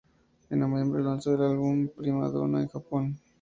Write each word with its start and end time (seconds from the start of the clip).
En 0.49 0.57
noviembre, 0.61 1.03
lanzó 1.03 1.35
el 1.35 1.43
álbum 1.43 1.87
"Prima 1.95 2.27
Donna" 2.31 2.59
en 2.59 2.69
Japón. 2.69 3.19